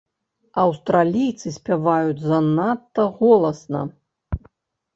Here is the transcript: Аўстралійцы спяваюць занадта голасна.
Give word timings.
Аўстралійцы 0.61 1.47
спяваюць 1.59 2.25
занадта 2.31 3.07
голасна. 3.23 3.81